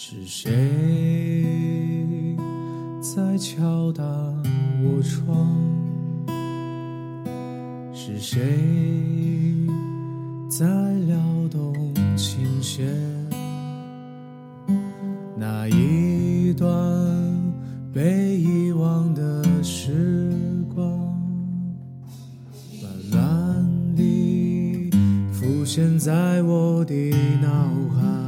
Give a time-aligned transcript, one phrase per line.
[0.00, 0.48] 是谁
[3.02, 5.44] 在敲打我窗？
[7.92, 8.38] 是谁
[10.48, 10.64] 在
[11.08, 11.18] 撩
[11.50, 11.74] 动
[12.16, 12.86] 琴弦？
[15.36, 16.70] 那一段
[17.92, 20.32] 被遗忘的时
[20.72, 20.88] 光，
[22.80, 24.92] 慢慢地
[25.32, 26.94] 浮现在我的
[27.42, 27.48] 脑
[27.96, 28.27] 海。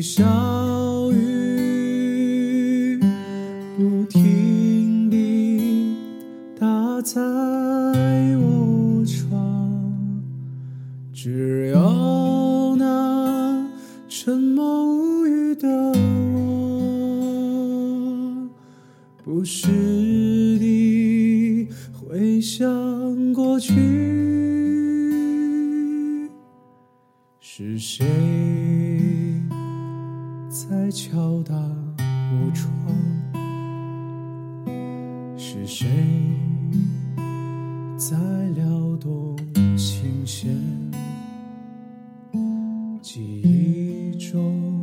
[0.00, 2.98] 小雨，
[3.76, 5.94] 不停地
[6.58, 7.20] 打在
[8.38, 10.22] 我窗，
[11.12, 13.68] 只有那
[14.08, 15.68] 沉默无语的
[16.32, 18.48] 我，
[19.22, 19.68] 不时
[20.58, 23.74] 地回想过去。
[27.42, 28.06] 是谁
[30.50, 32.68] 在敲打我窗？
[35.38, 35.86] 是谁
[37.96, 38.16] 在
[38.56, 39.36] 撩动
[39.76, 40.50] 琴弦？
[43.00, 44.80] 记忆中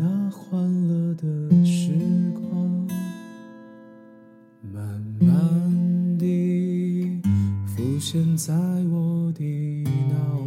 [0.00, 1.96] 那欢乐的时
[2.32, 2.88] 光，
[4.72, 7.22] 慢慢地
[7.64, 8.52] 浮现在
[8.90, 9.44] 我的
[10.10, 10.43] 脑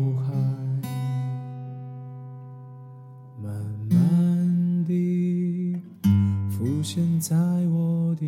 [6.57, 7.37] 浮现在
[7.67, 8.25] 我的